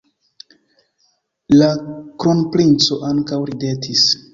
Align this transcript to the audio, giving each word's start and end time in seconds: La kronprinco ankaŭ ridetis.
La 1.59 1.69
kronprinco 2.25 3.03
ankaŭ 3.15 3.45
ridetis. 3.55 4.13